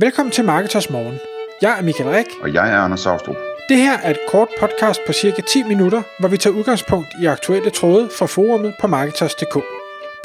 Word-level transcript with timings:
Velkommen 0.00 0.32
til 0.32 0.44
Marketers 0.44 0.90
Morgen. 0.90 1.18
Jeg 1.62 1.78
er 1.78 1.82
Michael 1.82 2.10
Rik. 2.10 2.26
Og 2.42 2.54
jeg 2.54 2.72
er 2.72 2.78
Anders 2.78 3.00
Saustrup. 3.00 3.36
Det 3.68 3.76
her 3.76 3.98
er 3.98 4.10
et 4.10 4.18
kort 4.28 4.48
podcast 4.60 5.00
på 5.06 5.12
cirka 5.12 5.42
10 5.42 5.62
minutter, 5.62 6.02
hvor 6.20 6.28
vi 6.28 6.36
tager 6.36 6.56
udgangspunkt 6.56 7.08
i 7.22 7.26
aktuelle 7.26 7.70
tråde 7.70 8.10
fra 8.18 8.26
forumet 8.26 8.74
på 8.80 8.86
Marketers.dk. 8.86 9.54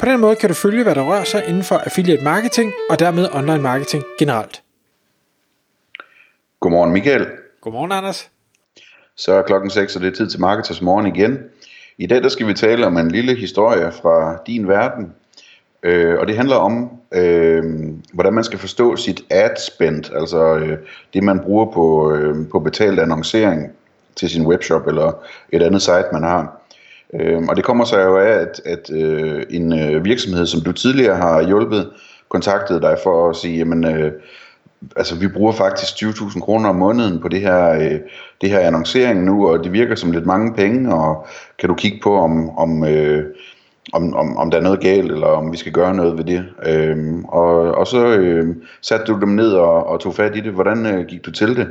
På 0.00 0.06
den 0.06 0.20
måde 0.20 0.36
kan 0.36 0.48
du 0.48 0.54
følge, 0.54 0.82
hvad 0.82 0.94
der 0.94 1.02
rører 1.02 1.24
sig 1.24 1.44
inden 1.48 1.62
for 1.62 1.76
affiliate 1.76 2.24
marketing 2.24 2.72
og 2.90 2.98
dermed 2.98 3.28
online 3.32 3.62
marketing 3.62 4.04
generelt. 4.18 4.62
Godmorgen 6.60 6.92
Michael. 6.92 7.26
Godmorgen 7.60 7.92
Anders. 7.92 8.30
Så 9.16 9.32
er 9.32 9.42
klokken 9.42 9.70
6, 9.70 9.96
og 9.96 10.02
det 10.02 10.12
er 10.12 10.16
tid 10.16 10.30
til 10.30 10.40
Marketers 10.40 10.82
Morgen 10.82 11.06
igen. 11.06 11.38
I 11.98 12.06
dag 12.06 12.22
der 12.22 12.28
skal 12.28 12.46
vi 12.46 12.54
tale 12.54 12.86
om 12.86 12.98
en 12.98 13.10
lille 13.10 13.34
historie 13.34 13.92
fra 13.92 14.38
din 14.46 14.68
verden, 14.68 15.14
Øh, 15.84 16.18
og 16.18 16.26
det 16.26 16.36
handler 16.36 16.56
om, 16.56 16.90
øh, 17.14 17.64
hvordan 18.12 18.32
man 18.32 18.44
skal 18.44 18.58
forstå 18.58 18.96
sit 18.96 19.24
ad 19.30 19.50
spend, 19.66 20.04
altså 20.16 20.56
øh, 20.56 20.78
det 21.14 21.22
man 21.22 21.40
bruger 21.40 21.66
på, 21.72 22.12
øh, 22.12 22.36
på 22.52 22.58
betalt 22.58 23.00
annoncering 23.00 23.70
til 24.16 24.30
sin 24.30 24.46
webshop 24.46 24.86
eller 24.86 25.12
et 25.52 25.62
andet 25.62 25.82
site 25.82 26.08
man 26.12 26.22
har. 26.22 26.60
Øh, 27.14 27.42
og 27.48 27.56
det 27.56 27.64
kommer 27.64 27.84
så 27.84 28.00
jo 28.00 28.18
af, 28.18 28.32
at, 28.32 28.60
at 28.64 28.90
øh, 28.90 29.42
en 29.50 29.78
øh, 29.80 30.04
virksomhed, 30.04 30.46
som 30.46 30.60
du 30.60 30.72
tidligere 30.72 31.16
har 31.16 31.42
hjulpet, 31.42 31.90
kontaktede 32.28 32.80
dig 32.80 32.96
for 33.02 33.30
at 33.30 33.36
sige, 33.36 33.58
jamen, 33.58 33.84
øh, 33.84 34.12
altså 34.96 35.16
vi 35.16 35.28
bruger 35.28 35.52
faktisk 35.52 35.92
20.000 36.02 36.40
kroner 36.40 36.68
om 36.68 36.76
måneden 36.76 37.20
på 37.20 37.28
det 37.28 37.40
her, 37.40 37.70
øh, 37.70 38.00
det 38.40 38.50
her 38.50 38.58
annoncering 38.58 39.24
nu, 39.24 39.48
og 39.48 39.64
det 39.64 39.72
virker 39.72 39.94
som 39.94 40.12
lidt 40.12 40.26
mange 40.26 40.54
penge, 40.54 40.94
og 40.94 41.26
kan 41.58 41.68
du 41.68 41.74
kigge 41.74 41.98
på, 42.02 42.18
om, 42.18 42.58
om 42.58 42.84
øh, 42.84 43.24
om, 43.92 44.14
om, 44.14 44.36
om 44.36 44.50
der 44.50 44.58
er 44.58 44.62
noget 44.62 44.80
galt, 44.80 45.12
eller 45.12 45.26
om 45.26 45.52
vi 45.52 45.56
skal 45.56 45.72
gøre 45.72 45.94
noget 45.94 46.18
ved 46.18 46.24
det. 46.24 46.44
Øhm, 46.66 47.24
og, 47.24 47.54
og 47.54 47.86
så 47.86 48.06
øhm, 48.06 48.62
satte 48.82 49.06
du 49.06 49.20
dem 49.20 49.28
ned 49.28 49.52
og, 49.52 49.86
og 49.86 50.00
tog 50.00 50.14
fat 50.14 50.36
i 50.36 50.40
det. 50.40 50.52
Hvordan 50.52 50.86
øh, 50.86 51.06
gik 51.06 51.26
du 51.26 51.30
til 51.30 51.56
det? 51.56 51.68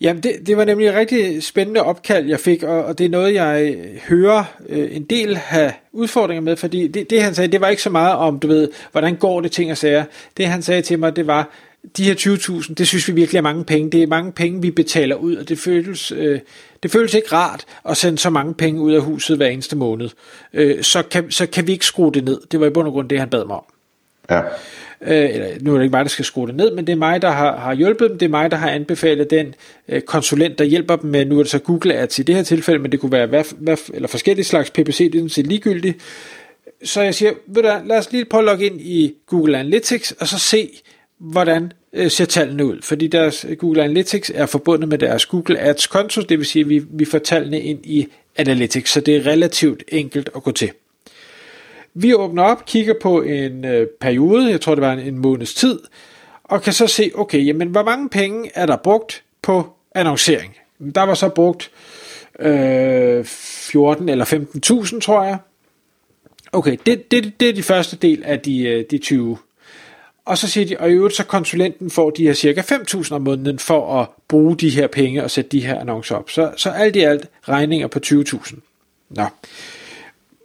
Jamen, 0.00 0.22
det, 0.22 0.32
det 0.46 0.56
var 0.56 0.64
nemlig 0.64 0.88
et 0.88 0.94
rigtig 0.94 1.42
spændende 1.42 1.82
opkald, 1.82 2.26
jeg 2.26 2.40
fik, 2.40 2.62
og, 2.62 2.84
og 2.84 2.98
det 2.98 3.06
er 3.06 3.10
noget, 3.10 3.34
jeg 3.34 3.76
øh, 3.76 4.00
hører 4.08 4.44
øh, 4.68 4.96
en 4.96 5.02
del 5.02 5.36
have 5.36 5.72
udfordringer 5.92 6.42
med, 6.42 6.56
fordi 6.56 6.88
det, 6.88 7.10
det, 7.10 7.22
han 7.22 7.34
sagde, 7.34 7.52
det 7.52 7.60
var 7.60 7.68
ikke 7.68 7.82
så 7.82 7.90
meget 7.90 8.16
om, 8.16 8.38
du 8.38 8.48
ved, 8.48 8.68
hvordan 8.92 9.16
går 9.16 9.40
det 9.40 9.52
ting 9.52 9.70
og 9.70 9.76
sager. 9.76 10.04
Det, 10.36 10.46
han 10.46 10.62
sagde 10.62 10.82
til 10.82 10.98
mig, 10.98 11.16
det 11.16 11.26
var, 11.26 11.48
de 11.96 12.04
her 12.04 12.14
20.000, 12.14 12.74
det 12.74 12.88
synes 12.88 13.08
vi 13.08 13.12
virkelig 13.12 13.38
er 13.38 13.42
mange 13.42 13.64
penge. 13.64 13.90
Det 13.90 14.02
er 14.02 14.06
mange 14.06 14.32
penge, 14.32 14.62
vi 14.62 14.70
betaler 14.70 15.16
ud, 15.16 15.36
og 15.36 15.48
det 15.48 15.58
føles, 15.58 16.12
øh, 16.12 16.40
det 16.82 16.90
føles 16.90 17.14
ikke 17.14 17.32
rart 17.32 17.64
at 17.88 17.96
sende 17.96 18.18
så 18.18 18.30
mange 18.30 18.54
penge 18.54 18.80
ud 18.80 18.92
af 18.92 19.02
huset 19.02 19.36
hver 19.36 19.46
eneste 19.46 19.76
måned. 19.76 20.10
Øh, 20.52 20.82
så, 20.82 21.02
kan, 21.02 21.30
så 21.30 21.46
kan 21.46 21.66
vi 21.66 21.72
ikke 21.72 21.86
skrue 21.86 22.12
det 22.12 22.24
ned. 22.24 22.40
Det 22.52 22.60
var 22.60 22.66
i 22.66 22.70
bund 22.70 22.86
og 22.86 22.92
grund 22.92 23.08
det, 23.08 23.18
han 23.18 23.28
bad 23.30 23.44
mig 23.44 23.56
om. 23.56 23.64
Ja. 24.30 24.40
Øh, 25.06 25.34
eller, 25.34 25.48
nu 25.60 25.72
er 25.72 25.78
det 25.78 25.84
ikke 25.84 25.96
mig, 25.96 26.04
der 26.04 26.08
skal 26.08 26.24
skrue 26.24 26.46
det 26.46 26.54
ned, 26.54 26.74
men 26.74 26.86
det 26.86 26.92
er 26.92 26.96
mig, 26.96 27.22
der 27.22 27.30
har, 27.30 27.56
har 27.56 27.74
hjulpet 27.74 28.10
dem. 28.10 28.18
Det 28.18 28.26
er 28.26 28.30
mig, 28.30 28.50
der 28.50 28.56
har 28.56 28.70
anbefalet 28.70 29.30
den 29.30 29.54
øh, 29.88 30.02
konsulent, 30.02 30.58
der 30.58 30.64
hjælper 30.64 30.96
dem 30.96 31.10
med, 31.10 31.24
nu 31.24 31.38
er 31.38 31.42
det 31.42 31.50
så 31.50 31.58
Google 31.58 31.94
Ads 31.94 32.18
i 32.18 32.22
det 32.22 32.34
her 32.34 32.42
tilfælde, 32.42 32.78
men 32.78 32.92
det 32.92 33.00
kunne 33.00 33.12
være 33.12 33.26
hvad, 33.26 33.44
hvad, 33.58 33.76
eller 33.94 34.08
forskellige 34.08 34.44
slags 34.44 34.70
PPC, 34.70 35.12
det 35.12 35.24
er 35.24 35.28
sådan 35.28 35.48
ligegyldigt. 35.48 35.98
Så 36.84 37.02
jeg 37.02 37.14
siger, 37.14 37.32
ved 37.46 37.62
du, 37.62 37.68
lad 37.84 37.98
os 37.98 38.12
lige 38.12 38.24
prøve 38.24 38.40
at 38.40 38.44
logge 38.44 38.66
ind 38.66 38.80
i 38.80 39.14
Google 39.26 39.58
Analytics, 39.58 40.12
og 40.12 40.28
så 40.28 40.38
se, 40.38 40.82
hvordan 41.22 41.72
øh, 41.92 42.10
ser 42.10 42.24
tallene 42.24 42.66
ud, 42.66 42.82
fordi 42.82 43.06
deres 43.06 43.46
øh, 43.48 43.56
Google 43.56 43.82
Analytics 43.82 44.32
er 44.34 44.46
forbundet 44.46 44.88
med 44.88 44.98
deres 44.98 45.26
Google 45.26 45.58
Ads 45.58 45.86
konto, 45.86 46.20
det 46.20 46.38
vil 46.38 46.46
sige, 46.46 46.60
at 46.60 46.68
vi, 46.68 46.82
vi 46.90 47.04
får 47.04 47.18
tallene 47.18 47.60
ind 47.60 47.86
i 47.86 48.08
Analytics, 48.36 48.90
så 48.90 49.00
det 49.00 49.16
er 49.16 49.26
relativt 49.26 49.82
enkelt 49.88 50.30
at 50.36 50.42
gå 50.42 50.50
til. 50.50 50.70
Vi 51.94 52.14
åbner 52.14 52.42
op, 52.42 52.66
kigger 52.66 52.94
på 53.02 53.22
en 53.22 53.64
øh, 53.64 53.86
periode, 54.00 54.50
jeg 54.50 54.60
tror 54.60 54.74
det 54.74 54.82
var 54.82 54.92
en, 54.92 54.98
en 54.98 55.18
måneds 55.18 55.54
tid, 55.54 55.80
og 56.44 56.62
kan 56.62 56.72
så 56.72 56.86
se, 56.86 57.10
okay, 57.14 57.46
jamen 57.46 57.68
hvor 57.68 57.84
mange 57.84 58.08
penge 58.08 58.50
er 58.54 58.66
der 58.66 58.76
brugt 58.76 59.22
på 59.42 59.72
annoncering? 59.94 60.56
Der 60.94 61.02
var 61.02 61.14
så 61.14 61.28
brugt 61.28 61.70
øh, 62.38 63.24
14 63.24 64.08
eller 64.08 64.24
15.000, 64.24 65.00
tror 65.00 65.24
jeg. 65.24 65.38
Okay, 66.52 66.76
det, 66.86 67.10
det, 67.10 67.40
det 67.40 67.48
er 67.48 67.52
de 67.52 67.62
første 67.62 67.96
del 67.96 68.22
af 68.24 68.40
de, 68.40 68.62
øh, 68.62 68.84
de 68.90 68.98
20 68.98 69.38
og 70.24 70.38
så 70.38 70.48
siger 70.48 70.66
de, 70.66 70.76
og 70.80 70.90
i 70.90 70.92
øvrigt 70.92 71.16
så 71.16 71.24
konsulenten 71.24 71.90
får 71.90 72.10
de 72.10 72.22
her 72.22 72.32
cirka 72.32 72.60
5.000 72.60 73.14
om 73.14 73.22
måneden 73.22 73.58
for 73.58 74.00
at 74.00 74.08
bruge 74.28 74.56
de 74.56 74.70
her 74.70 74.86
penge 74.86 75.24
og 75.24 75.30
sætte 75.30 75.50
de 75.50 75.66
her 75.66 75.80
annoncer 75.80 76.16
op. 76.16 76.30
Så, 76.30 76.52
så 76.56 76.70
alt 76.70 76.96
i 76.96 77.00
alt 77.00 77.28
regninger 77.48 77.86
på 77.86 77.98
20.000. 78.06 78.54
Nå. 79.08 79.24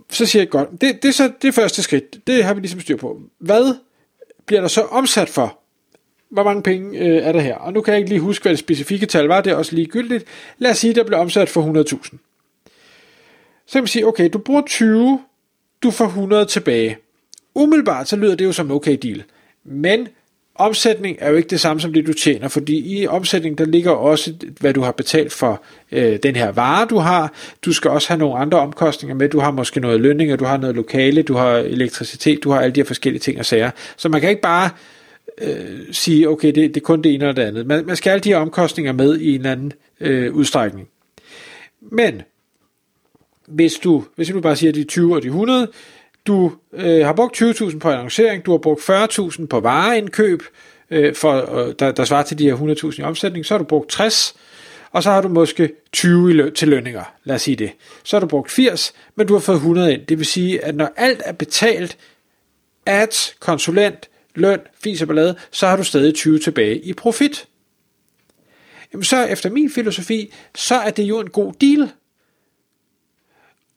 Så 0.10 0.26
siger 0.26 0.42
jeg 0.42 0.50
godt, 0.50 0.72
det, 0.72 1.04
det 1.04 1.10
er 1.10 1.14
så 1.14 1.32
det 1.42 1.54
første 1.54 1.84
skridt. 1.84 2.28
Det 2.28 2.44
har 2.44 2.54
vi 2.54 2.60
ligesom 2.60 2.82
styr 2.82 2.98
på. 2.98 3.22
Hvad 3.40 3.76
bliver 4.46 4.62
der 4.62 4.68
så 4.68 4.82
omsat 4.82 5.30
for? 5.30 5.60
Hvor 6.30 6.44
mange 6.44 6.64
penge 6.64 7.00
øh, 7.00 7.18
er 7.18 7.32
der 7.32 7.40
her? 7.40 7.56
Og 7.56 7.74
nu 7.74 7.82
kan 7.82 7.92
jeg 7.92 8.00
ikke 8.00 8.10
lige 8.10 8.20
huske, 8.20 8.44
hvad 8.44 8.52
det 8.52 8.60
specifikke 8.60 9.06
tal 9.06 9.26
var. 9.26 9.42
Det 9.42 9.52
er 9.52 9.56
også 9.56 9.76
ligegyldigt. 9.76 10.26
Lad 10.58 10.72
os 10.72 10.78
sige, 10.78 10.94
der 10.94 11.04
bliver 11.04 11.20
omsat 11.20 11.50
for 11.50 11.84
100.000. 11.84 12.18
Så 13.66 13.74
kan 13.74 13.82
man 13.82 13.88
sige, 13.88 14.08
okay, 14.08 14.30
du 14.34 14.38
bruger 14.38 14.62
20, 14.62 15.20
du 15.84 15.92
får 15.92 16.06
100 16.06 16.46
tilbage. 16.46 16.98
Umiddelbart 17.56 18.08
så 18.08 18.16
lyder 18.16 18.36
det 18.36 18.46
jo 18.46 18.52
som 18.52 18.66
en 18.66 18.72
okay 18.72 18.98
deal. 19.02 19.24
Men 19.68 20.08
omsætning 20.56 21.18
er 21.20 21.30
jo 21.30 21.36
ikke 21.36 21.50
det 21.50 21.60
samme 21.60 21.82
som 21.82 21.94
det, 21.94 22.08
du 22.08 22.14
tjener, 22.14 22.48
fordi 22.48 23.00
i 23.00 23.08
omsætning, 23.08 23.58
der 23.58 23.66
ligger 23.66 23.92
også, 23.92 24.34
hvad 24.60 24.74
du 24.74 24.82
har 24.82 24.92
betalt 24.92 25.34
for 25.34 25.64
øh, 25.92 26.20
den 26.24 26.36
her 26.36 26.52
vare, 26.52 26.88
du 26.90 26.98
har. 26.98 27.34
Du 27.66 27.74
skal 27.74 27.92
også 27.92 28.08
have 28.08 28.18
nogle 28.20 28.38
andre 28.38 28.60
omkostninger 28.60 29.16
med. 29.16 29.30
Du 29.30 29.40
har 29.40 29.52
måske 29.52 29.80
noget 29.80 30.02
lønninger, 30.02 30.36
du 30.36 30.46
har 30.46 30.58
noget 30.58 30.76
lokale, 30.76 31.22
du 31.22 31.34
har 31.34 31.52
elektricitet, 31.58 32.44
du 32.44 32.52
har 32.52 32.60
alle 32.60 32.76
de 32.76 32.80
her 32.80 32.86
forskellige 32.86 33.20
ting 33.20 33.40
og 33.40 33.46
sager. 33.46 33.72
Så 33.98 34.10
man 34.10 34.22
kan 34.22 34.30
ikke 34.30 34.42
bare 34.42 34.70
øh, 35.42 35.80
sige, 35.92 36.30
okay, 36.30 36.48
det, 36.48 36.56
det 36.56 36.78
er 36.78 36.86
kun 36.86 37.02
det 37.02 37.14
ene 37.14 37.24
eller 37.24 37.36
det 37.36 37.42
andet. 37.42 37.68
Man, 37.68 37.86
man 37.86 37.96
skal 37.96 38.10
have 38.10 38.14
alle 38.14 38.24
de 38.24 38.30
her 38.30 38.38
omkostninger 38.38 38.92
med 38.92 39.18
i 39.18 39.36
en 39.36 39.46
anden 39.46 39.74
øh, 40.00 40.34
udstrækning. 40.34 40.88
Men 41.82 42.22
hvis 43.48 43.74
du, 43.74 44.04
hvis 44.16 44.28
du 44.28 44.42
bare 44.42 44.56
siger 44.56 44.72
de 44.72 44.84
20 44.84 45.16
og 45.16 45.22
de 45.22 45.28
100, 45.28 45.68
du 46.28 46.52
øh, 46.74 47.06
har 47.06 47.14
brugt 47.14 47.42
20.000 47.42 47.80
på 47.80 47.90
annoncering, 47.90 48.46
du 48.46 48.52
har 48.52 48.58
brugt 48.58 48.90
40.000 48.90 49.48
på 49.48 49.60
vareindkøb, 49.60 50.44
øh, 50.90 51.16
for, 51.16 51.56
øh, 51.56 51.76
der, 51.80 51.92
der 51.92 52.06
svarer 52.06 52.24
til 52.24 52.40
de 52.40 52.44
her 52.44 52.56
100.000 52.56 53.00
i 53.00 53.04
omsætning, 53.04 53.46
så 53.46 53.54
har 53.54 53.58
du 53.58 53.64
brugt 53.64 53.90
60, 53.90 54.36
og 54.92 55.04
så 55.04 55.12
har 55.12 55.22
du 55.22 55.28
måske 55.28 55.72
20 55.92 56.30
i 56.30 56.34
løn, 56.34 56.54
til 56.54 56.68
lønninger, 56.68 57.04
lad 57.24 57.36
os 57.36 57.42
sige 57.42 57.56
det. 57.56 57.72
Så 58.04 58.16
har 58.16 58.20
du 58.20 58.28
brugt 58.28 58.52
80, 58.52 58.94
men 59.16 59.28
du 59.28 59.34
har 59.34 59.40
fået 59.40 59.56
100 59.56 59.94
ind. 59.94 60.06
Det 60.06 60.18
vil 60.18 60.26
sige, 60.26 60.66
at 60.66 60.76
når 60.76 60.90
alt 60.96 61.22
er 61.26 61.32
betalt, 61.32 61.98
ads, 62.86 63.36
konsulent, 63.40 64.10
løn, 64.36 64.60
fis 64.84 65.02
og 65.02 65.08
ballade, 65.08 65.36
så 65.52 65.68
har 65.68 65.78
du 65.78 65.84
stadig 65.84 66.16
20 66.16 66.40
tilbage 66.40 66.80
i 66.80 66.94
profit. 66.94 67.48
Jamen 68.94 69.04
så 69.04 69.24
efter 69.24 69.50
min 69.50 69.72
filosofi, 69.72 70.34
så 70.56 70.76
er 70.76 70.90
det 70.90 71.04
jo 71.04 71.20
en 71.20 71.30
god 71.30 71.54
deal. 71.54 71.92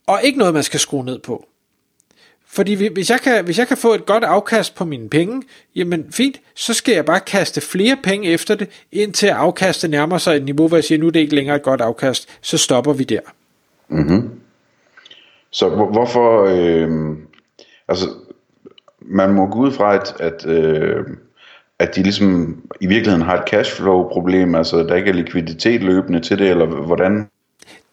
Og 0.07 0.23
ikke 0.23 0.39
noget, 0.39 0.55
man 0.55 0.63
skal 0.63 0.81
skrue 0.81 1.05
ned 1.05 1.19
på. 1.19 1.47
Fordi 2.53 2.89
hvis 2.89 3.11
jeg, 3.11 3.21
kan, 3.21 3.45
hvis 3.45 3.59
jeg 3.59 3.69
kan 3.69 3.77
få 3.77 3.95
et 3.95 4.07
godt 4.07 4.25
afkast 4.25 4.75
på 4.75 4.85
mine 4.85 5.09
penge, 5.09 5.43
jamen 5.77 6.07
fint, 6.11 6.41
så 6.55 6.75
skal 6.75 6.95
jeg 6.95 7.05
bare 7.05 7.21
kaste 7.21 7.61
flere 7.61 7.97
penge 8.03 8.29
efter 8.29 8.55
det, 8.55 8.69
indtil 8.93 9.27
afkastet 9.27 9.91
nærmer 9.91 10.19
sig 10.19 10.37
et 10.37 10.45
niveau, 10.45 10.69
hvor 10.69 10.77
jeg 10.77 10.85
siger, 10.85 10.99
nu 10.99 11.07
er 11.07 11.11
det 11.11 11.21
ikke 11.21 11.35
længere 11.35 11.57
et 11.57 11.63
godt 11.63 11.81
afkast, 11.81 12.29
så 12.41 12.59
stopper 12.59 12.93
vi 12.93 13.05
der. 13.05 13.21
Mm-hmm. 13.89 14.31
Så 15.51 15.69
hvorfor, 15.69 16.45
øh, 16.45 17.17
altså 17.89 18.09
man 19.01 19.33
må 19.33 19.47
gå 19.47 19.59
ud 19.59 19.73
fra, 19.73 19.95
at, 19.95 20.17
at, 20.21 20.47
øh, 20.47 21.05
at 21.79 21.97
de 21.97 22.03
ligesom 22.03 22.57
i 22.81 22.87
virkeligheden 22.87 23.27
har 23.27 23.43
et 23.43 23.49
cashflow-problem, 23.49 24.55
altså 24.55 24.79
der 24.79 24.95
ikke 24.95 25.11
er 25.11 25.15
likviditet 25.15 25.83
løbende 25.83 26.21
til 26.21 26.39
det, 26.39 26.51
eller 26.51 26.67
hvordan 26.67 27.29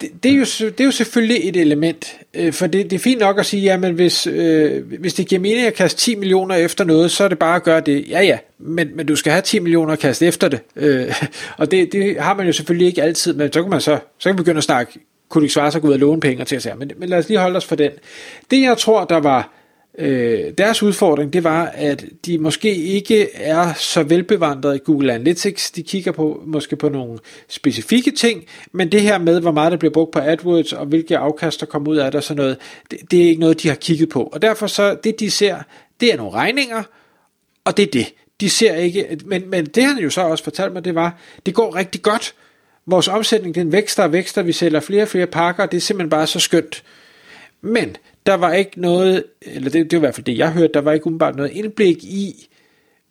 det, 0.00 0.10
det, 0.22 0.32
er 0.32 0.36
jo, 0.36 0.44
det 0.70 0.80
er 0.80 0.84
jo 0.84 0.90
selvfølgelig 0.90 1.48
et 1.48 1.56
element, 1.56 2.16
øh, 2.34 2.52
for 2.52 2.66
det, 2.66 2.90
det 2.90 2.96
er 2.96 3.00
fint 3.00 3.20
nok 3.20 3.38
at 3.38 3.46
sige, 3.46 3.72
at 3.72 3.80
hvis, 3.80 4.26
øh, 4.26 4.92
hvis 5.00 5.14
det 5.14 5.28
giver 5.28 5.40
mening 5.40 5.66
at 5.66 5.74
kaste 5.74 6.00
10 6.00 6.14
millioner 6.14 6.54
efter 6.54 6.84
noget, 6.84 7.10
så 7.10 7.24
er 7.24 7.28
det 7.28 7.38
bare 7.38 7.56
at 7.56 7.62
gøre 7.62 7.80
det. 7.80 8.08
Ja 8.08 8.22
ja, 8.22 8.38
men, 8.58 8.88
men 8.94 9.06
du 9.06 9.16
skal 9.16 9.32
have 9.32 9.42
10 9.42 9.58
millioner 9.58 9.92
at 9.92 9.98
kaste 9.98 10.26
efter 10.26 10.48
det. 10.48 10.60
Øh, 10.76 11.14
og 11.58 11.70
det, 11.70 11.92
det 11.92 12.20
har 12.20 12.34
man 12.34 12.46
jo 12.46 12.52
selvfølgelig 12.52 12.86
ikke 12.86 13.02
altid, 13.02 13.34
men 13.34 13.52
så 13.52 13.62
kan 13.62 13.70
man 13.70 13.80
så, 13.80 13.98
så 14.18 14.28
kan 14.28 14.30
man 14.30 14.36
begynde 14.44 14.58
at 14.58 14.64
snakke, 14.64 14.98
kunne 15.28 15.40
det 15.40 15.44
ikke 15.44 15.54
svare 15.54 15.70
sig 15.70 15.78
at 15.78 15.82
gå 15.82 15.88
ud 15.88 15.92
og 15.92 15.98
låne 15.98 16.20
penge 16.20 16.44
til 16.44 16.56
at 16.56 16.62
sige, 16.62 16.74
men, 16.74 16.90
men 16.96 17.08
lad 17.08 17.18
os 17.18 17.28
lige 17.28 17.38
holde 17.38 17.56
os 17.56 17.64
for 17.64 17.76
den. 17.76 17.90
Det 18.50 18.62
jeg 18.62 18.78
tror, 18.78 19.04
der 19.04 19.16
var 19.16 19.57
Øh, 20.00 20.52
deres 20.58 20.82
udfordring, 20.82 21.32
det 21.32 21.44
var, 21.44 21.66
at 21.66 22.04
de 22.26 22.38
måske 22.38 22.74
ikke 22.74 23.34
er 23.34 23.72
så 23.74 24.02
velbevandrede 24.02 24.76
i 24.76 24.80
Google 24.84 25.12
Analytics. 25.12 25.70
De 25.70 25.82
kigger 25.82 26.12
på 26.12 26.42
måske 26.46 26.76
på 26.76 26.88
nogle 26.88 27.18
specifikke 27.48 28.10
ting, 28.10 28.44
men 28.72 28.92
det 28.92 29.02
her 29.02 29.18
med, 29.18 29.40
hvor 29.40 29.52
meget 29.52 29.72
der 29.72 29.78
bliver 29.78 29.92
brugt 29.92 30.12
på 30.12 30.18
AdWords, 30.18 30.72
og 30.72 30.86
hvilke 30.86 31.18
afkast 31.18 31.60
der 31.60 31.66
kommer 31.66 31.90
ud 31.90 31.96
af 31.96 32.10
det 32.10 32.18
og 32.18 32.24
sådan 32.24 32.42
noget, 32.42 32.56
det, 32.90 32.98
det 33.10 33.22
er 33.22 33.28
ikke 33.28 33.40
noget, 33.40 33.62
de 33.62 33.68
har 33.68 33.74
kigget 33.74 34.08
på. 34.08 34.22
Og 34.22 34.42
derfor 34.42 34.66
så, 34.66 34.96
det 35.04 35.20
de 35.20 35.30
ser, 35.30 35.58
det 36.00 36.12
er 36.12 36.16
nogle 36.16 36.32
regninger, 36.32 36.82
og 37.64 37.76
det 37.76 37.82
er 37.82 37.90
det. 37.90 38.14
De 38.40 38.50
ser 38.50 38.74
ikke, 38.74 39.18
men, 39.24 39.50
men 39.50 39.66
det 39.66 39.84
han 39.84 39.98
jo 39.98 40.10
så 40.10 40.20
også 40.20 40.44
fortalt 40.44 40.72
mig, 40.72 40.84
det 40.84 40.94
var, 40.94 41.18
det 41.46 41.54
går 41.54 41.76
rigtig 41.76 42.02
godt. 42.02 42.34
Vores 42.86 43.08
omsætning, 43.08 43.54
den 43.54 43.72
vækster 43.72 44.02
og 44.02 44.12
vækster, 44.12 44.42
vi 44.42 44.52
sælger 44.52 44.80
flere 44.80 45.02
og 45.02 45.08
flere 45.08 45.26
pakker, 45.26 45.62
og 45.62 45.70
det 45.70 45.76
er 45.76 45.80
simpelthen 45.80 46.10
bare 46.10 46.26
så 46.26 46.40
skønt. 46.40 46.82
Men 47.60 47.96
der 48.28 48.34
var 48.34 48.52
ikke 48.52 48.80
noget, 48.80 49.24
eller 49.42 49.70
det, 49.70 49.90
det 49.90 49.92
var 49.92 49.98
i 49.98 50.06
hvert 50.06 50.14
fald 50.14 50.24
det, 50.24 50.38
jeg 50.38 50.52
hørte, 50.52 50.72
der 50.74 50.80
var 50.80 50.92
ikke 50.92 51.06
umiddelbart 51.06 51.36
noget 51.36 51.50
indblik 51.50 52.04
i, 52.04 52.48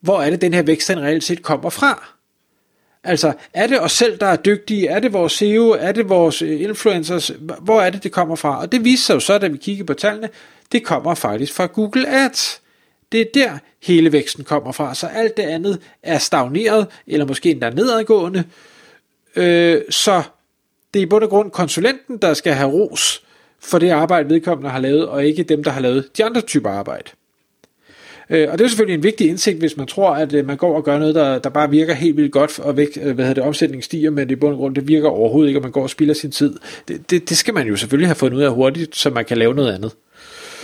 hvor 0.02 0.22
er 0.22 0.30
det, 0.30 0.42
den 0.42 0.54
her 0.54 0.62
vækst 0.62 0.88
den 0.88 1.00
reelt 1.00 1.24
set 1.24 1.42
kommer 1.42 1.70
fra. 1.70 2.08
Altså, 3.04 3.34
er 3.54 3.68
det 3.68 3.82
os 3.82 3.92
selv, 3.92 4.20
der 4.20 4.26
er 4.26 4.36
dygtige? 4.36 4.88
Er 4.88 5.00
det 5.00 5.14
vores 5.14 5.34
SEO? 5.34 5.70
Er 5.70 5.92
det 5.92 6.10
vores 6.10 6.42
øh, 6.42 6.62
influencers? 6.62 7.32
Hvor 7.62 7.82
er 7.82 7.90
det, 7.90 8.04
det 8.04 8.12
kommer 8.12 8.36
fra? 8.36 8.60
Og 8.62 8.72
det 8.72 8.84
viser 8.84 9.06
sig 9.06 9.14
jo 9.14 9.20
så, 9.20 9.38
da 9.38 9.48
vi 9.48 9.58
kigger 9.58 9.84
på 9.84 9.94
tallene, 9.94 10.30
det 10.72 10.86
kommer 10.86 11.16
faktisk 11.16 11.54
fra 11.54 11.66
Google 11.66 12.08
Ads. 12.08 12.62
Det 13.12 13.22
er 13.22 13.26
der, 13.34 13.58
hele 13.84 14.12
væksten 14.12 14.44
kommer 14.44 14.72
fra. 14.72 14.96
Så 14.96 15.08
alt 15.08 15.38
det 15.38 15.44
andet 15.44 15.80
er 16.04 16.18
stagneret, 16.18 16.88
eller 17.08 17.26
måske 17.26 17.52
endda 17.52 17.70
nedadgående. 17.70 18.44
Øh, 19.36 19.82
så 19.90 20.24
det 20.94 21.00
er 21.00 21.04
i 21.04 21.10
bund 21.10 21.24
og 21.24 21.30
grund 21.30 21.52
konsulenten, 21.52 22.18
der 22.18 22.34
skal 22.34 22.54
have 22.54 22.72
ros 22.72 23.27
for 23.62 23.80
det 23.80 23.90
arbejde, 23.90 24.30
vedkommende 24.30 24.70
har 24.70 24.80
lavet, 24.80 25.08
og 25.08 25.26
ikke 25.26 25.44
dem, 25.44 25.64
der 25.64 25.72
har 25.72 25.82
lavet 25.82 26.18
de 26.18 26.24
andre 26.26 26.42
typer 26.42 26.70
arbejde. 26.70 27.10
Øh, 28.30 28.48
og 28.52 28.58
det 28.58 28.66
er 28.66 28.68
selvfølgelig 28.68 28.98
en 28.98 29.04
vigtig 29.04 29.30
indsigt, 29.30 29.58
hvis 29.58 29.78
man 29.78 29.88
tror, 29.88 30.10
at 30.10 30.34
øh, 30.34 30.48
man 30.48 30.58
går 30.58 30.76
og 30.76 30.84
gør 30.84 31.00
noget, 31.00 31.16
der, 31.16 31.40
der 31.40 31.50
bare 31.50 31.70
virker 31.70 31.94
helt 31.94 32.18
vildt 32.18 32.32
godt, 32.32 32.60
og 32.60 32.78
væk, 32.78 32.88
øh, 33.02 33.16
hvad 33.16 33.26
hedder 33.26 33.34
det, 33.34 33.44
omsætningen 33.44 33.84
stiger, 33.84 34.10
men 34.10 34.30
det 34.30 34.32
i 34.32 34.36
bund 34.36 34.54
og 34.54 34.58
grund, 34.58 34.76
det 34.76 34.88
virker 34.88 35.10
overhovedet 35.10 35.50
ikke, 35.50 35.60
og 35.60 35.64
man 35.64 35.72
går 35.72 35.84
og 35.84 35.90
spilder 35.90 36.14
sin 36.14 36.32
tid. 36.32 36.56
Det, 36.88 37.10
det, 37.10 37.30
det 37.30 37.38
skal 37.38 37.54
man 37.54 37.68
jo 37.68 37.76
selvfølgelig 37.76 38.08
have 38.08 38.16
fundet 38.16 38.38
ud 38.38 38.44
af 38.44 38.52
hurtigt, 38.52 38.96
så 38.96 39.10
man 39.10 39.26
kan 39.26 39.38
lave 39.38 39.54
noget 39.54 39.74
andet. 39.74 39.92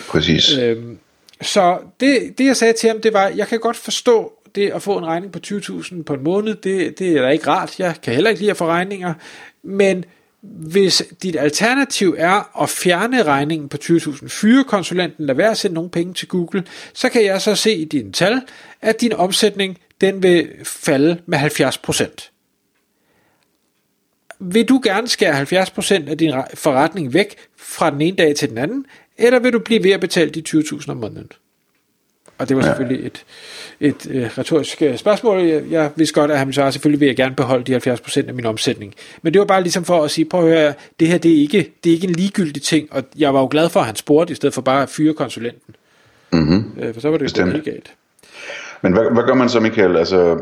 Præcis. 0.09 0.57
Øhm, 0.57 0.97
så 1.41 1.77
det, 1.99 2.37
det, 2.37 2.45
jeg 2.45 2.57
sagde 2.57 2.73
til 2.73 2.89
ham, 2.89 3.01
det 3.01 3.13
var, 3.13 3.27
jeg 3.27 3.47
kan 3.47 3.59
godt 3.59 3.77
forstå 3.77 4.33
det 4.55 4.69
at 4.69 4.81
få 4.81 4.97
en 4.97 5.05
regning 5.05 5.31
på 5.31 5.39
20.000 5.47 6.03
på 6.03 6.13
en 6.13 6.23
måned, 6.23 6.55
det, 6.55 6.99
det 6.99 7.17
er 7.17 7.21
da 7.21 7.29
ikke 7.29 7.47
rart. 7.47 7.79
Jeg 7.79 7.95
kan 8.03 8.13
heller 8.13 8.29
ikke 8.29 8.41
lide 8.41 8.51
at 8.51 8.57
få 8.57 8.65
regninger, 8.65 9.13
men 9.63 10.05
hvis 10.43 11.03
dit 11.23 11.35
alternativ 11.35 12.15
er 12.17 12.61
at 12.63 12.69
fjerne 12.69 13.23
regningen 13.23 13.69
på 13.69 13.77
20.000, 13.83 14.27
fyre 14.27 14.63
konsulenten, 14.63 15.25
lad 15.25 15.35
være 15.35 15.51
at 15.51 15.57
sende 15.57 15.73
nogle 15.73 15.89
penge 15.89 16.13
til 16.13 16.27
Google, 16.27 16.63
så 16.93 17.09
kan 17.09 17.25
jeg 17.25 17.41
så 17.41 17.55
se 17.55 17.73
i 17.73 17.85
dine 17.85 18.11
tal, 18.11 18.41
at 18.81 19.01
din 19.01 19.13
omsætning 19.13 19.77
den 20.01 20.23
vil 20.23 20.49
falde 20.63 21.21
med 21.25 21.37
70%. 21.39 22.29
Vil 24.39 24.69
du 24.69 24.81
gerne 24.83 25.07
skære 25.07 25.41
70% 25.41 26.09
af 26.09 26.17
din 26.17 26.33
forretning 26.53 27.13
væk 27.13 27.35
fra 27.57 27.89
den 27.89 28.01
ene 28.01 28.17
dag 28.17 28.35
til 28.35 28.49
den 28.49 28.57
anden, 28.57 28.85
eller 29.17 29.39
vil 29.39 29.53
du 29.53 29.59
blive 29.59 29.83
ved 29.83 29.91
at 29.91 29.99
betale 29.99 30.29
de 30.29 30.43
20.000 30.49 30.89
om 30.89 30.97
måneden? 30.97 31.31
Og 32.43 32.49
det 32.49 32.57
var 32.57 32.63
selvfølgelig 32.63 33.05
et, 33.05 33.25
et 33.79 34.05
uh, 34.05 34.37
retorisk 34.37 34.81
uh, 34.89 34.95
spørgsmål. 34.95 35.41
Jeg, 35.41 35.63
jeg 35.69 35.91
vidste 35.95 36.19
godt, 36.19 36.31
at 36.31 36.37
han 36.37 36.53
svarede, 36.53 36.71
selvfølgelig 36.71 36.99
vil 36.99 37.05
jeg 37.05 37.15
gerne 37.15 37.35
beholde 37.35 37.63
de 37.63 37.93
70% 37.93 38.27
af 38.27 38.33
min 38.33 38.45
omsætning. 38.45 38.93
Men 39.21 39.33
det 39.33 39.39
var 39.39 39.45
bare 39.45 39.61
ligesom 39.61 39.85
for 39.85 40.03
at 40.03 40.11
sige, 40.11 40.25
prøv 40.25 40.47
at 40.47 40.57
høre, 40.57 40.73
det 40.99 41.07
her 41.07 41.17
det 41.17 41.31
er, 41.31 41.41
ikke, 41.41 41.73
det 41.83 41.89
er 41.89 41.93
ikke 41.93 42.07
en 42.07 42.13
ligegyldig 42.13 42.61
ting, 42.61 42.87
og 42.91 43.03
jeg 43.17 43.33
var 43.33 43.39
jo 43.39 43.47
glad 43.51 43.69
for, 43.69 43.79
at 43.79 43.85
han 43.85 43.95
spurgte, 43.95 44.31
i 44.31 44.35
stedet 44.35 44.53
for 44.53 44.61
bare 44.61 44.83
at 44.83 44.89
fyre 44.89 45.13
konsulenten. 45.13 45.75
Mm-hmm. 46.31 46.77
Uh, 46.77 46.93
for 46.93 47.01
så 47.01 47.09
var 47.09 47.17
det 47.17 47.37
jo 47.37 47.45
helt 47.45 47.65
galt. 47.65 47.93
Men 48.81 48.93
hvad, 48.93 49.03
hvad 49.13 49.23
gør 49.23 49.33
man 49.33 49.49
så, 49.49 49.59
Michael? 49.59 49.97
Altså, 49.97 50.39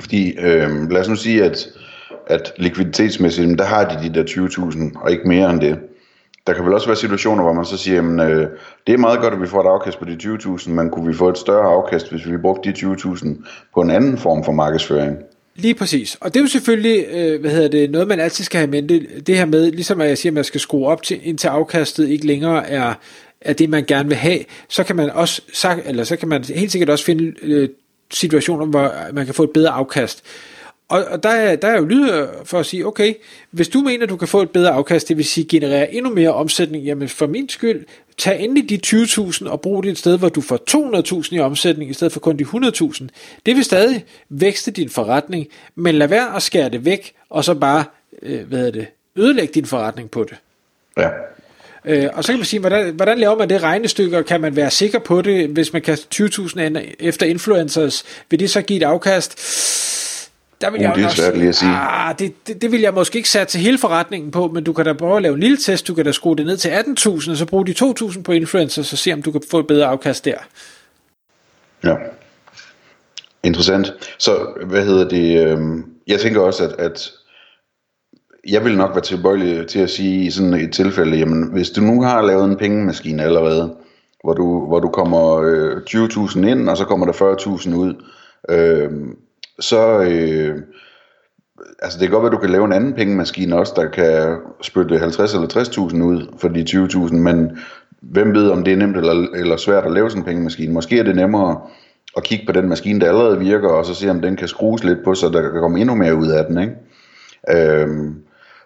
fordi, 0.00 0.38
øh, 0.38 0.90
lad 0.90 1.00
os 1.00 1.08
nu 1.08 1.16
sige, 1.16 1.44
at, 1.44 1.68
at 2.26 2.52
likviditetsmæssigt, 2.56 3.58
der 3.58 3.64
har 3.64 3.84
de 3.84 4.08
de 4.08 4.14
der 4.14 4.24
20.000, 4.24 5.02
og 5.02 5.10
ikke 5.10 5.28
mere 5.28 5.50
end 5.50 5.60
det 5.60 5.78
der 6.48 6.54
kan 6.54 6.64
vel 6.64 6.74
også 6.74 6.86
være 6.86 6.96
situationer, 6.96 7.42
hvor 7.42 7.52
man 7.52 7.64
så 7.64 7.76
siger, 7.76 7.94
jamen, 7.94 8.20
øh, 8.20 8.46
det 8.86 8.92
er 8.92 8.98
meget 8.98 9.20
godt, 9.20 9.34
at 9.34 9.40
vi 9.40 9.46
får 9.46 9.60
et 9.60 9.66
afkast 9.66 9.98
på 9.98 10.04
de 10.04 10.18
20.000, 10.22 10.70
men 10.70 10.90
kunne 10.90 11.06
vi 11.06 11.14
få 11.14 11.28
et 11.28 11.38
større 11.38 11.66
afkast, 11.74 12.10
hvis 12.10 12.30
vi 12.30 12.36
brugte 12.36 12.72
de 12.72 12.76
20.000 12.76 13.28
på 13.74 13.80
en 13.80 13.90
anden 13.90 14.18
form 14.18 14.44
for 14.44 14.52
markedsføring? 14.52 15.16
Lige 15.56 15.74
præcis. 15.74 16.16
Og 16.20 16.34
det 16.34 16.40
er 16.40 16.44
jo 16.44 16.48
selvfølgelig, 16.48 17.06
øh, 17.12 17.40
hvad 17.40 17.50
hedder 17.50 17.68
det, 17.68 17.90
noget 17.90 18.08
man 18.08 18.20
altid 18.20 18.44
skal 18.44 18.58
have 18.58 18.68
i 18.68 18.70
mente. 18.70 19.06
Det 19.26 19.36
her 19.36 19.44
med, 19.44 19.72
ligesom 19.72 20.00
at 20.00 20.08
jeg 20.08 20.18
siger, 20.18 20.30
at 20.30 20.34
man 20.34 20.44
skal 20.44 20.60
skrue 20.60 20.86
op 20.86 21.02
til, 21.02 21.20
indtil 21.22 21.48
afkastet 21.48 22.08
ikke 22.08 22.26
længere 22.26 22.68
er, 22.68 22.94
er 23.40 23.52
det, 23.52 23.70
man 23.70 23.84
gerne 23.84 24.08
vil 24.08 24.16
have, 24.16 24.38
så 24.68 24.84
kan 24.84 24.96
man 24.96 25.10
også, 25.10 25.42
eller 25.84 26.04
så 26.04 26.16
kan 26.16 26.28
man 26.28 26.44
helt 26.44 26.72
sikkert 26.72 26.90
også 26.90 27.04
finde 27.04 27.34
øh, 27.42 27.68
situationer, 28.10 28.66
hvor 28.66 28.92
man 29.12 29.24
kan 29.24 29.34
få 29.34 29.42
et 29.42 29.50
bedre 29.50 29.70
afkast. 29.70 30.24
Og, 30.88 31.04
og 31.04 31.22
der, 31.22 31.28
er, 31.28 31.56
der 31.56 31.68
er 31.68 31.78
jo 31.78 31.84
lyd 31.84 32.26
for 32.44 32.58
at 32.58 32.66
sige, 32.66 32.86
okay, 32.86 33.14
hvis 33.50 33.68
du 33.68 33.80
mener, 33.80 34.06
du 34.06 34.16
kan 34.16 34.28
få 34.28 34.42
et 34.42 34.50
bedre 34.50 34.70
afkast, 34.70 35.08
det 35.08 35.16
vil 35.16 35.24
sige 35.24 35.46
generere 35.48 35.94
endnu 35.94 36.14
mere 36.14 36.34
omsætning, 36.34 36.84
jamen 36.84 37.08
for 37.08 37.26
min 37.26 37.48
skyld, 37.48 37.84
tag 38.18 38.40
endelig 38.40 38.70
de 38.70 38.80
20.000 38.86 39.48
og 39.48 39.60
brug 39.60 39.82
det 39.82 39.90
et 39.90 39.98
sted, 39.98 40.18
hvor 40.18 40.28
du 40.28 40.40
får 40.40 40.58
200.000 41.28 41.34
i 41.34 41.38
omsætning, 41.38 41.90
i 41.90 41.94
stedet 41.94 42.12
for 42.12 42.20
kun 42.20 42.36
de 42.36 42.44
100.000. 42.44 43.06
Det 43.46 43.56
vil 43.56 43.64
stadig 43.64 44.04
vækste 44.28 44.70
din 44.70 44.90
forretning, 44.90 45.46
men 45.74 45.94
lad 45.94 46.08
være 46.08 46.36
at 46.36 46.42
skære 46.42 46.68
det 46.68 46.84
væk, 46.84 47.12
og 47.30 47.44
så 47.44 47.54
bare, 47.54 47.84
øh, 48.22 48.48
hvad 48.48 48.66
er 48.66 48.70
det, 48.70 48.86
ødelægge 49.16 49.54
din 49.54 49.66
forretning 49.66 50.10
på 50.10 50.24
det. 50.24 50.36
Ja. 50.96 51.08
Øh, 51.84 52.08
og 52.12 52.24
så 52.24 52.32
kan 52.32 52.38
man 52.38 52.46
sige, 52.46 52.60
hvordan, 52.60 52.94
hvordan 52.94 53.18
laver 53.18 53.38
man 53.38 53.48
det 53.48 53.62
regnestykke, 53.62 54.18
og 54.18 54.24
kan 54.24 54.40
man 54.40 54.56
være 54.56 54.70
sikker 54.70 54.98
på 54.98 55.22
det, 55.22 55.48
hvis 55.48 55.72
man 55.72 55.82
kaster 55.82 56.24
20.000 56.78 56.94
efter 57.00 57.26
influencers, 57.26 58.04
vil 58.30 58.40
det 58.40 58.50
så 58.50 58.62
give 58.62 58.76
et 58.76 58.82
afkast? 58.82 59.40
Der 60.60 60.70
vil 60.70 60.78
uh, 60.78 60.82
jeg 60.82 60.94
det 60.94 61.04
er 61.04 61.08
svært 61.08 61.36
lige 61.36 61.48
at 61.48 61.54
sige. 61.54 61.70
Ah, 61.70 62.18
det, 62.18 62.46
det, 62.46 62.62
det 62.62 62.72
vil 62.72 62.80
jeg 62.80 62.94
måske 62.94 63.16
ikke 63.16 63.28
sætte 63.28 63.52
til 63.52 63.60
hele 63.60 63.78
forretningen 63.78 64.30
på, 64.30 64.48
men 64.48 64.64
du 64.64 64.72
kan 64.72 64.84
da 64.84 64.92
prøve 64.92 65.16
at 65.16 65.22
lave 65.22 65.34
en 65.34 65.40
lille 65.40 65.56
test, 65.56 65.88
du 65.88 65.94
kan 65.94 66.04
da 66.04 66.12
skrue 66.12 66.36
det 66.36 66.46
ned 66.46 66.56
til 66.56 66.68
18.000, 66.68 67.30
og 67.30 67.36
så 67.36 67.46
bruge 67.46 67.66
de 67.66 67.74
2.000 67.78 68.22
på 68.22 68.32
influencers, 68.32 68.92
og 68.92 68.98
se 68.98 69.12
om 69.12 69.22
du 69.22 69.32
kan 69.32 69.42
få 69.50 69.58
et 69.58 69.66
bedre 69.66 69.86
afkast 69.86 70.24
der. 70.24 70.36
Ja. 71.84 71.94
Interessant. 73.42 73.92
Så 74.18 74.46
hvad 74.66 74.84
hedder 74.84 75.08
det? 75.08 75.46
Øh, 75.46 75.58
jeg 76.06 76.20
tænker 76.20 76.40
også, 76.40 76.64
at, 76.64 76.72
at 76.78 77.10
jeg 78.48 78.64
vil 78.64 78.76
nok 78.76 78.90
være 78.90 79.00
tilbøjelig 79.00 79.66
til 79.66 79.78
at 79.78 79.90
sige 79.90 80.24
i 80.24 80.30
sådan 80.30 80.54
et 80.54 80.72
tilfælde, 80.72 81.16
jamen 81.16 81.52
hvis 81.52 81.70
du 81.70 81.80
nu 81.80 82.02
har 82.02 82.22
lavet 82.22 82.44
en 82.44 82.56
pengemaskine 82.56 83.22
allerede, 83.22 83.76
hvor 84.24 84.32
du, 84.32 84.66
hvor 84.66 84.80
du 84.80 84.88
kommer 84.88 85.36
øh, 85.36 85.76
20.000 85.90 86.46
ind, 86.46 86.68
og 86.68 86.76
så 86.76 86.84
kommer 86.84 87.06
der 87.06 87.12
40.000 87.12 87.74
ud, 87.74 88.04
øh, 88.50 88.90
så... 89.60 90.00
Øh, 90.00 90.62
altså 91.82 91.98
det 91.98 92.08
kan 92.08 92.10
godt 92.10 92.22
være, 92.22 92.30
at 92.30 92.36
du 92.36 92.40
kan 92.40 92.50
lave 92.50 92.64
en 92.64 92.72
anden 92.72 92.94
pengemaskine 92.94 93.56
også, 93.56 93.72
der 93.76 93.88
kan 93.88 94.36
spytte 94.62 94.98
50 94.98 95.34
eller 95.34 95.48
60.000 95.48 96.02
ud 96.02 96.26
for 96.38 96.48
de 96.48 96.66
20.000, 96.70 97.14
men 97.14 97.58
hvem 98.02 98.34
ved, 98.34 98.50
om 98.50 98.64
det 98.64 98.72
er 98.72 98.76
nemt 98.76 98.96
eller, 98.96 99.26
eller 99.34 99.56
svært 99.56 99.84
at 99.84 99.92
lave 99.92 100.10
sådan 100.10 100.22
en 100.22 100.26
pengemaskine. 100.26 100.72
Måske 100.72 100.98
er 100.98 101.02
det 101.02 101.16
nemmere 101.16 101.60
at 102.16 102.22
kigge 102.22 102.46
på 102.46 102.52
den 102.52 102.68
maskine, 102.68 103.00
der 103.00 103.08
allerede 103.08 103.38
virker, 103.38 103.68
og 103.68 103.86
så 103.86 103.94
se, 103.94 104.10
om 104.10 104.20
den 104.20 104.36
kan 104.36 104.48
skrues 104.48 104.84
lidt 104.84 105.04
på, 105.04 105.14
så 105.14 105.28
der 105.28 105.42
kan 105.42 105.60
komme 105.60 105.80
endnu 105.80 105.94
mere 105.94 106.16
ud 106.16 106.28
af 106.28 106.44
den. 106.44 106.58
Ikke? 106.58 106.74
Øhm, 107.50 108.14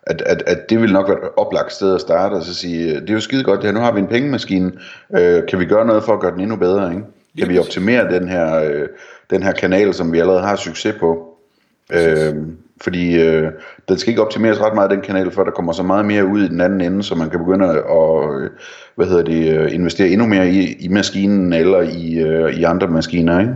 at, 0.02 0.22
at, 0.26 0.42
at 0.46 0.70
det 0.70 0.80
vil 0.80 0.92
nok 0.92 1.08
være 1.08 1.18
et 1.18 1.28
oplagt 1.36 1.72
sted 1.72 1.94
at 1.94 2.00
starte, 2.00 2.34
og 2.34 2.42
så 2.42 2.54
sige, 2.54 3.00
det 3.00 3.10
er 3.10 3.14
jo 3.14 3.20
skide 3.20 3.44
godt, 3.44 3.64
ja, 3.64 3.72
nu 3.72 3.80
har 3.80 3.92
vi 3.92 4.00
en 4.00 4.06
pengemaskine, 4.06 4.72
øh, 5.16 5.42
kan 5.48 5.58
vi 5.58 5.64
gøre 5.64 5.86
noget 5.86 6.04
for 6.04 6.12
at 6.12 6.20
gøre 6.20 6.32
den 6.32 6.40
endnu 6.40 6.56
bedre? 6.56 6.90
Ikke? 6.90 7.04
Kan 7.38 7.48
vi 7.48 7.58
optimere 7.58 8.12
den 8.12 8.28
her, 8.28 8.54
øh, 8.54 8.88
den 9.30 9.42
her 9.42 9.52
kanal, 9.52 9.94
som 9.94 10.12
vi 10.12 10.18
allerede 10.18 10.42
har 10.42 10.56
succes 10.56 10.94
på? 11.00 11.28
Øh, 11.92 12.34
fordi 12.80 13.14
øh, 13.14 13.50
den 13.88 13.98
skal 13.98 14.10
ikke 14.10 14.22
optimeres 14.22 14.60
ret 14.60 14.74
meget, 14.74 14.90
den 14.90 15.00
kanal, 15.00 15.30
før 15.30 15.44
der 15.44 15.50
kommer 15.50 15.72
så 15.72 15.82
meget 15.82 16.04
mere 16.04 16.26
ud 16.26 16.42
i 16.42 16.48
den 16.48 16.60
anden 16.60 16.80
ende, 16.80 17.02
så 17.02 17.14
man 17.14 17.30
kan 17.30 17.38
begynde 17.38 17.66
at 17.68 17.76
øh, 17.76 18.50
hvad 18.96 19.06
hedder 19.06 19.22
det, 19.22 19.58
øh, 19.58 19.74
investere 19.74 20.08
endnu 20.08 20.26
mere 20.26 20.50
i, 20.50 20.72
i 20.80 20.88
maskinen 20.88 21.52
eller 21.52 21.80
i, 21.80 22.14
øh, 22.14 22.54
i 22.54 22.62
andre 22.62 22.88
maskiner. 22.88 23.40
Ikke? 23.40 23.52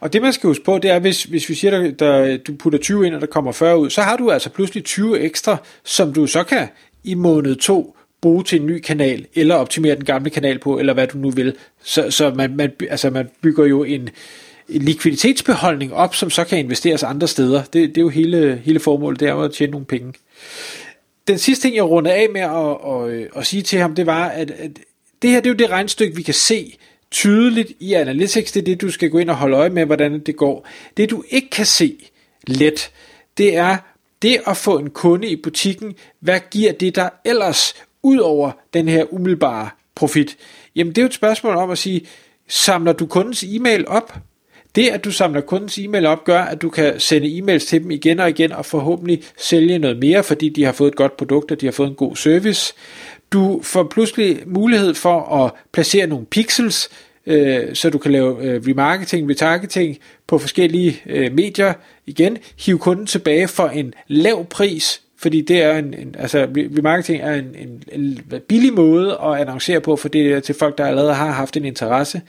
Og 0.00 0.12
det 0.12 0.22
man 0.22 0.32
skal 0.32 0.48
huske 0.48 0.64
på, 0.64 0.78
det 0.78 0.90
er, 0.90 0.98
hvis, 0.98 1.24
hvis 1.24 1.48
vi 1.48 1.54
siger, 1.54 1.84
at 1.84 2.00
der, 2.00 2.36
du 2.46 2.52
putter 2.58 2.78
20 2.78 3.06
ind, 3.06 3.14
og 3.14 3.20
der 3.20 3.26
kommer 3.26 3.52
40 3.52 3.78
ud, 3.78 3.90
så 3.90 4.00
har 4.00 4.16
du 4.16 4.30
altså 4.30 4.50
pludselig 4.50 4.84
20 4.84 5.20
ekstra, 5.20 5.56
som 5.84 6.12
du 6.12 6.26
så 6.26 6.44
kan 6.44 6.68
i 7.04 7.14
måned 7.14 7.56
2 7.56 7.96
bruge 8.22 8.44
til 8.44 8.60
en 8.60 8.66
ny 8.66 8.78
kanal, 8.78 9.26
eller 9.34 9.54
optimere 9.54 9.94
den 9.94 10.04
gamle 10.04 10.30
kanal 10.30 10.58
på, 10.58 10.78
eller 10.78 10.92
hvad 10.92 11.06
du 11.06 11.18
nu 11.18 11.30
vil. 11.30 11.54
Så, 11.82 12.10
så 12.10 12.30
man, 12.30 12.56
man, 12.56 12.72
altså 12.90 13.10
man 13.10 13.28
bygger 13.42 13.66
jo 13.66 13.84
en, 13.84 14.08
en 14.68 14.82
likviditetsbeholdning 14.82 15.94
op, 15.94 16.14
som 16.14 16.30
så 16.30 16.44
kan 16.44 16.58
investeres 16.58 17.02
andre 17.02 17.28
steder. 17.28 17.62
Det, 17.62 17.88
det 17.88 17.96
er 17.98 18.02
jo 18.02 18.08
hele, 18.08 18.62
hele 18.64 18.80
formålet, 18.80 19.20
det 19.20 19.28
er 19.28 19.32
jo 19.32 19.42
at 19.42 19.52
tjene 19.52 19.70
nogle 19.70 19.86
penge. 19.86 20.12
Den 21.28 21.38
sidste 21.38 21.62
ting, 21.62 21.76
jeg 21.76 21.84
rundede 21.84 22.14
af 22.14 22.28
med 22.32 22.40
at, 22.40 22.76
at, 22.86 23.22
at, 23.22 23.28
at 23.36 23.46
sige 23.46 23.62
til 23.62 23.78
ham, 23.78 23.94
det 23.94 24.06
var, 24.06 24.28
at, 24.28 24.50
at 24.50 24.70
det 25.22 25.30
her 25.30 25.40
det 25.40 25.46
er 25.46 25.54
jo 25.54 25.56
det 25.56 25.70
regnstykke, 25.70 26.16
vi 26.16 26.22
kan 26.22 26.34
se 26.34 26.76
tydeligt 27.10 27.72
i 27.80 27.92
Analytics. 27.92 28.52
Det 28.52 28.60
er 28.60 28.64
det, 28.64 28.80
du 28.80 28.90
skal 28.90 29.10
gå 29.10 29.18
ind 29.18 29.30
og 29.30 29.36
holde 29.36 29.56
øje 29.56 29.70
med, 29.70 29.84
hvordan 29.86 30.20
det 30.20 30.36
går. 30.36 30.68
Det, 30.96 31.10
du 31.10 31.24
ikke 31.30 31.50
kan 31.50 31.66
se 31.66 32.10
let, 32.46 32.90
det 33.38 33.56
er 33.56 33.76
det 34.22 34.40
at 34.46 34.56
få 34.56 34.78
en 34.78 34.90
kunde 34.90 35.28
i 35.28 35.36
butikken. 35.36 35.94
Hvad 36.20 36.40
giver 36.50 36.72
det 36.72 36.94
der 36.96 37.08
ellers 37.24 37.74
ud 38.06 38.18
over 38.18 38.50
den 38.74 38.88
her 38.88 39.14
umiddelbare 39.14 39.68
profit? 39.94 40.36
Jamen 40.76 40.92
det 40.92 40.98
er 40.98 41.02
jo 41.02 41.06
et 41.06 41.14
spørgsmål 41.14 41.56
om 41.56 41.70
at 41.70 41.78
sige, 41.78 42.06
samler 42.48 42.92
du 42.92 43.06
kundens 43.06 43.44
e-mail 43.48 43.88
op? 43.88 44.14
Det, 44.74 44.88
at 44.88 45.04
du 45.04 45.10
samler 45.10 45.40
kundens 45.40 45.78
e-mail 45.78 46.06
op, 46.06 46.24
gør, 46.24 46.40
at 46.40 46.62
du 46.62 46.70
kan 46.70 47.00
sende 47.00 47.38
e-mails 47.38 47.66
til 47.66 47.82
dem 47.82 47.90
igen 47.90 48.20
og 48.20 48.28
igen, 48.28 48.52
og 48.52 48.66
forhåbentlig 48.66 49.22
sælge 49.36 49.78
noget 49.78 49.98
mere, 49.98 50.24
fordi 50.24 50.48
de 50.48 50.64
har 50.64 50.72
fået 50.72 50.88
et 50.88 50.96
godt 50.96 51.16
produkt, 51.16 51.50
og 51.50 51.60
de 51.60 51.66
har 51.66 51.72
fået 51.72 51.88
en 51.88 51.94
god 51.94 52.16
service. 52.16 52.74
Du 53.32 53.60
får 53.62 53.84
pludselig 53.84 54.42
mulighed 54.46 54.94
for 54.94 55.44
at 55.44 55.52
placere 55.72 56.06
nogle 56.06 56.26
pixels, 56.26 56.88
øh, 57.26 57.74
så 57.74 57.90
du 57.90 57.98
kan 57.98 58.12
lave 58.12 58.42
øh, 58.42 58.62
remarketing, 58.68 59.30
retargeting 59.30 59.98
på 60.26 60.38
forskellige 60.38 61.02
øh, 61.06 61.32
medier. 61.32 61.72
Igen, 62.06 62.38
hive 62.58 62.78
kunden 62.78 63.06
tilbage 63.06 63.48
for 63.48 63.66
en 63.68 63.94
lav 64.08 64.44
pris, 64.44 65.02
fordi 65.18 65.40
det 65.40 65.62
er 65.62 65.78
en, 65.78 65.94
en 65.94 66.14
altså 66.18 66.48
remarketing 66.56 67.22
er 67.22 67.34
en, 67.34 67.54
en, 67.58 67.82
en 67.92 68.40
billig 68.48 68.72
måde 68.72 69.18
at 69.22 69.40
annoncere 69.40 69.80
på, 69.80 69.96
for 69.96 70.08
det 70.08 70.32
er 70.32 70.40
til 70.40 70.54
folk, 70.54 70.78
der 70.78 70.86
allerede 70.86 71.14
har 71.14 71.30
haft 71.30 71.56
en 71.56 71.64
interesse. 71.64 72.22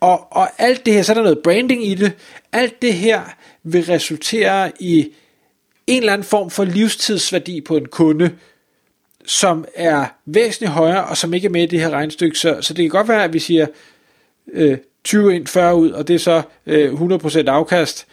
Og, 0.00 0.32
og 0.32 0.48
alt 0.58 0.86
det 0.86 0.94
her, 0.94 1.02
så 1.02 1.12
er 1.12 1.14
der 1.14 1.22
noget 1.22 1.38
branding 1.38 1.86
i 1.86 1.94
det, 1.94 2.12
alt 2.52 2.82
det 2.82 2.94
her 2.94 3.22
vil 3.62 3.84
resultere 3.84 4.72
i 4.80 5.12
en 5.86 6.00
eller 6.00 6.12
anden 6.12 6.24
form 6.24 6.50
for 6.50 6.64
livstidsværdi 6.64 7.60
på 7.60 7.76
en 7.76 7.86
kunde, 7.86 8.30
som 9.26 9.64
er 9.74 10.06
væsentligt 10.26 10.72
højere, 10.72 11.04
og 11.04 11.16
som 11.16 11.34
ikke 11.34 11.46
er 11.46 11.50
med 11.50 11.62
i 11.62 11.66
det 11.66 11.80
her 11.80 11.90
regnstykke. 11.90 12.38
Så, 12.38 12.58
så 12.60 12.74
det 12.74 12.82
kan 12.82 12.90
godt 12.90 13.08
være, 13.08 13.24
at 13.24 13.32
vi 13.32 13.38
siger 13.38 13.66
øh, 14.52 14.78
20 15.04 15.34
ind, 15.34 15.46
40 15.46 15.76
ud, 15.76 15.90
og 15.90 16.08
det 16.08 16.14
er 16.14 16.18
så 16.18 16.42
øh, 16.66 16.92
100% 16.92 17.48
afkast. 17.48 18.06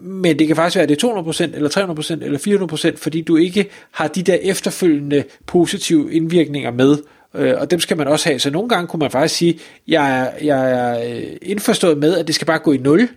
Men 0.00 0.38
det 0.38 0.46
kan 0.46 0.56
faktisk 0.56 0.76
være, 0.76 0.82
at 0.82 0.88
det 0.88 1.02
er 1.02 1.08
200%, 1.08 1.54
eller 1.54 1.68
300%, 1.68 2.24
eller 2.24 2.92
400%, 2.92 2.96
fordi 2.96 3.20
du 3.20 3.36
ikke 3.36 3.68
har 3.90 4.08
de 4.08 4.22
der 4.22 4.34
efterfølgende 4.34 5.24
positive 5.46 6.12
indvirkninger 6.12 6.70
med. 6.70 6.96
Øh, 7.34 7.54
og 7.58 7.70
dem 7.70 7.80
skal 7.80 7.96
man 7.96 8.06
også 8.06 8.28
have. 8.28 8.38
Så 8.38 8.50
nogle 8.50 8.68
gange 8.68 8.86
kunne 8.86 9.00
man 9.00 9.10
faktisk 9.10 9.34
sige, 9.34 9.58
jeg 9.88 10.20
er, 10.20 10.30
jeg 10.42 10.70
er 10.72 11.16
øh, 11.16 11.22
indforstået 11.42 11.98
med, 11.98 12.16
at 12.16 12.26
det 12.26 12.34
skal 12.34 12.46
bare 12.46 12.58
gå 12.58 12.72
i 12.72 12.76
0. 12.76 13.08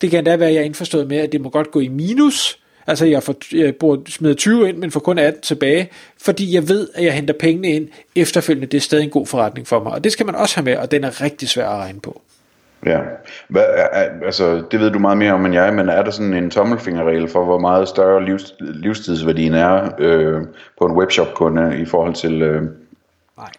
Det 0.00 0.10
kan 0.10 0.18
endda 0.18 0.36
være, 0.36 0.48
at 0.48 0.54
jeg 0.54 0.60
er 0.60 0.64
indforstået 0.64 1.08
med, 1.08 1.16
at 1.16 1.32
det 1.32 1.40
må 1.40 1.48
godt 1.48 1.70
gå 1.70 1.80
i 1.80 1.88
minus. 1.88 2.58
Altså 2.86 3.06
jeg, 3.06 3.22
får, 3.22 3.34
jeg 3.56 3.76
bruger, 3.76 3.96
smider 4.08 4.34
20 4.34 4.68
ind, 4.68 4.76
men 4.76 4.90
får 4.90 5.00
kun 5.00 5.18
18 5.18 5.42
tilbage, 5.42 5.90
fordi 6.18 6.54
jeg 6.54 6.68
ved, 6.68 6.88
at 6.94 7.04
jeg 7.04 7.14
henter 7.14 7.34
pengene 7.40 7.68
ind 7.68 7.88
efterfølgende. 8.16 8.66
Det 8.66 8.76
er 8.76 8.82
stadig 8.82 9.04
en 9.04 9.10
god 9.10 9.26
forretning 9.26 9.66
for 9.66 9.82
mig. 9.82 9.92
Og 9.92 10.04
det 10.04 10.12
skal 10.12 10.26
man 10.26 10.34
også 10.34 10.54
have 10.54 10.64
med, 10.64 10.76
og 10.76 10.90
den 10.90 11.04
er 11.04 11.20
rigtig 11.20 11.48
svær 11.48 11.68
at 11.68 11.78
regne 11.78 12.00
på. 12.00 12.22
Ja, 12.86 12.98
Hvad, 13.48 13.62
altså 14.24 14.62
det 14.70 14.80
ved 14.80 14.90
du 14.90 14.98
meget 14.98 15.18
mere 15.18 15.32
om 15.32 15.46
end 15.46 15.54
jeg, 15.54 15.74
men 15.74 15.88
er 15.88 16.02
der 16.02 16.10
sådan 16.10 16.34
en 16.34 16.50
tommelfingerregel 16.50 17.28
for, 17.28 17.44
hvor 17.44 17.58
meget 17.58 17.88
større 17.88 18.24
livs, 18.24 18.54
livstidsværdien 18.60 19.54
er 19.54 19.90
øh, 19.98 20.42
på 20.78 20.86
en 20.86 20.92
webshop-kunde 20.92 21.80
i 21.80 21.84
forhold 21.84 22.14
til 22.14 22.42
øh, 22.42 22.62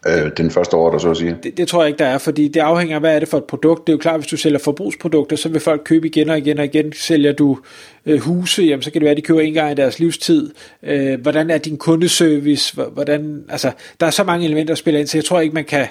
Nej. 0.06 0.26
Øh, 0.26 0.32
den 0.38 0.52
første 0.52 0.74
ordre, 0.74 1.00
så 1.00 1.10
at 1.10 1.18
sige. 1.18 1.38
Det, 1.44 1.58
det 1.58 1.68
tror 1.68 1.82
jeg 1.82 1.88
ikke, 1.88 2.00
der 2.00 2.06
er, 2.06 2.18
fordi 2.18 2.48
det 2.48 2.60
afhænger 2.60 2.96
af, 2.96 3.02
hvad 3.02 3.16
er 3.16 3.20
det 3.20 3.28
for 3.28 3.38
et 3.38 3.44
produkt. 3.44 3.88
Det 3.88 3.94
er 3.94 3.98
jo 3.98 4.00
klart, 4.00 4.20
hvis 4.20 4.28
du 4.28 4.38
sælger 4.38 4.60
forbrugsprodukter, 4.60 5.36
så 5.36 5.50
vil 5.50 5.62
folk 5.62 5.82
købe 5.86 6.08
igen 6.08 6.30
og 6.30 6.38
igen 6.38 6.60
og 6.60 6.66
igen. 6.66 6.94
Sælger 6.94 7.32
du 7.34 7.58
øh, 8.06 8.20
huse, 8.20 8.64
jamen, 8.64 8.84
så 8.84 8.92
kan 8.92 9.02
det 9.02 9.06
være, 9.06 9.12
at 9.12 9.18
de 9.18 9.22
køber 9.22 9.42
en 9.42 9.54
gang 9.54 9.72
i 9.72 9.76
deres 9.76 10.00
livstid. 10.00 10.54
Øh, 10.84 11.22
hvordan 11.22 11.50
er 11.50 11.58
din 11.58 11.78
kundeservice? 11.78 12.82
Hvordan, 12.94 13.44
altså, 13.50 13.72
der 14.00 14.06
er 14.06 14.12
så 14.12 14.24
mange 14.24 14.46
elementer, 14.46 14.74
der 14.74 14.78
spiller 14.78 15.00
ind, 15.00 15.08
så 15.08 15.18
jeg 15.18 15.26
tror 15.26 15.40
ikke, 15.40 15.54
man 15.54 15.66
kan, 15.66 15.88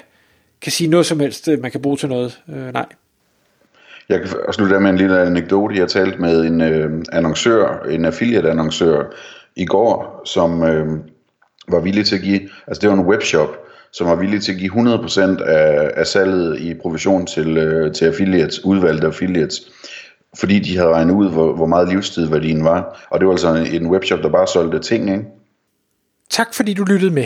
kan 0.61 0.71
sige 0.71 0.89
noget 0.89 1.05
som 1.05 1.19
helst, 1.19 1.47
øh, 1.47 1.61
man 1.61 1.71
kan 1.71 1.81
bruge 1.81 1.97
til 1.97 2.09
noget. 2.09 2.39
Øh, 2.49 2.73
nej. 2.73 2.85
Jeg 4.11 4.19
kan 4.19 4.53
slutte 4.53 4.79
med 4.79 4.89
en 4.89 4.97
lille 4.97 5.21
anekdote. 5.21 5.75
Jeg 5.75 5.87
talte 5.87 6.17
med 6.17 6.45
en 6.45 6.61
øh, 6.61 7.03
annoncør, 7.11 7.85
en 7.89 8.05
affiliate-annoncør 8.05 9.03
i 9.55 9.65
går, 9.65 10.21
som 10.25 10.63
øh, 10.63 10.87
var 11.67 11.79
villig 11.79 12.05
til 12.05 12.15
at 12.15 12.21
give, 12.21 12.41
altså 12.67 12.81
det 12.81 12.89
var 12.89 12.95
en 12.95 13.05
webshop, 13.05 13.57
som 13.93 14.07
var 14.07 14.15
villig 14.15 14.41
til 14.41 14.51
at 14.51 14.57
give 14.57 14.71
100% 14.71 15.43
af, 15.43 15.91
af 15.95 16.07
salget 16.07 16.59
i 16.59 16.73
provision 16.73 17.25
til, 17.25 17.57
øh, 17.57 17.93
til 17.93 18.05
affiliates, 18.05 18.65
udvalgte 18.65 19.07
affiliates, 19.07 19.71
fordi 20.39 20.59
de 20.59 20.77
havde 20.77 20.89
regnet 20.89 21.13
ud, 21.13 21.29
hvor, 21.31 21.55
hvor 21.55 21.65
meget 21.65 21.89
livstidværdien 21.89 22.63
var. 22.63 23.07
Og 23.09 23.19
det 23.19 23.27
var 23.27 23.33
altså 23.33 23.67
en 23.73 23.87
webshop, 23.87 24.19
der 24.19 24.29
bare 24.29 24.47
solgte 24.47 24.79
ting, 24.79 25.09
ikke? 25.09 25.25
Tak 26.29 26.53
fordi 26.53 26.73
du 26.73 26.83
lyttede 26.83 27.13
med. 27.13 27.25